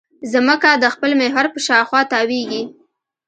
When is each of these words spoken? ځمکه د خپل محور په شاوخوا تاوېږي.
ځمکه 0.31 0.69
د 0.83 0.85
خپل 0.93 1.11
محور 1.21 1.45
په 1.53 1.59
شاوخوا 1.67 2.01
تاوېږي. 2.11 2.63